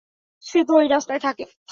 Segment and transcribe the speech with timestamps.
[0.43, 1.45] সে তো ঐ রাস্তায় থাকে।